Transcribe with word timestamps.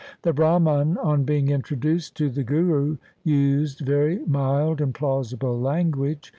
The 0.23 0.33
Brahman 0.33 0.97
on 0.97 1.25
being 1.25 1.49
introduced 1.49 2.17
to 2.17 2.31
the 2.31 2.43
Guru 2.43 2.97
used 3.23 3.81
very 3.81 4.25
mild 4.25 4.81
and 4.81 4.95
plausible 4.95 5.59
language. 5.59 6.27